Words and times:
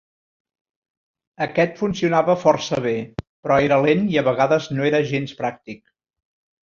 Aquest 1.45 1.75
funcionava 1.81 2.37
força 2.45 2.79
bé, 2.87 2.95
però 3.45 3.59
era 3.67 3.79
lent 3.87 4.05
i 4.15 4.19
a 4.23 4.25
vegades 4.31 4.71
no 4.79 4.89
era 4.93 5.03
gens 5.13 5.37
pràctic. 5.43 5.85